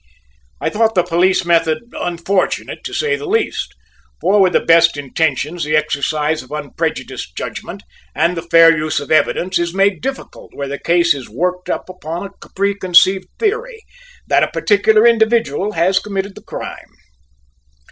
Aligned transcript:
I 0.59 0.71
thought 0.71 0.95
the 0.95 1.03
police 1.03 1.45
method 1.45 1.83
unfortunate, 1.93 2.83
to 2.85 2.93
say 2.95 3.15
the 3.15 3.27
least, 3.27 3.75
for 4.19 4.41
with 4.41 4.53
the 4.53 4.59
best 4.59 4.97
intentions 4.97 5.63
the 5.63 5.75
exercise 5.75 6.41
of 6.41 6.49
unprejudiced 6.49 7.37
judgment 7.37 7.83
and 8.15 8.35
the 8.35 8.41
fair 8.41 8.75
use 8.75 8.99
of 8.99 9.11
evidence 9.11 9.59
is 9.59 9.75
made 9.75 10.01
difficult 10.01 10.55
where 10.55 10.67
the 10.67 10.79
case 10.79 11.13
is 11.13 11.29
"worked 11.29 11.69
up" 11.69 11.87
upon 11.87 12.25
a 12.41 12.49
preconceived 12.55 13.27
theory 13.37 13.83
that 14.25 14.41
a 14.41 14.47
particular 14.47 15.05
individual 15.05 15.73
has 15.73 15.99
committed 15.99 16.33
the 16.33 16.41
crime. 16.41 16.95